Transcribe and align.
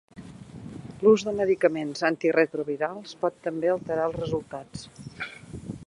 L'ús 1.03 1.25
de 1.27 1.33
medicaments 1.41 2.01
Antiretrovirals 2.09 3.15
pot 3.25 3.39
també 3.49 3.71
alterar 3.75 4.09
els 4.11 4.21
resultats. 4.23 4.91